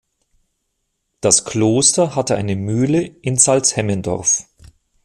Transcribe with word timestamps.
Das 1.19 1.45
Kloster 1.45 2.15
hatte 2.15 2.33
eine 2.35 2.55
Mühle 2.55 3.03
in 3.03 3.37
Salzhemmendorf. 3.37 4.47